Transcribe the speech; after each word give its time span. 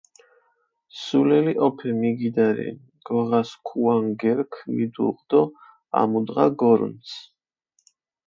სულელი 1.01 1.51
ჸოფე 1.59 1.89
მიგიდა 1.99 2.47
რენი, 2.57 2.85
გოღა 3.07 3.41
სქუა 3.49 3.95
ნგერქჷ 4.05 4.59
მიდუღჷ 4.75 5.21
დო 5.29 5.41
ამუდღა 5.99 6.45
გორჷნცჷ. 6.59 7.17